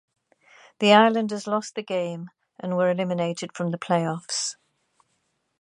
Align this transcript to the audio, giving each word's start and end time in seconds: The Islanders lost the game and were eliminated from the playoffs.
The 0.79 0.93
Islanders 0.93 1.45
lost 1.45 1.75
the 1.75 1.83
game 1.83 2.31
and 2.59 2.75
were 2.75 2.89
eliminated 2.89 3.55
from 3.55 3.69
the 3.69 3.77
playoffs. 3.77 4.55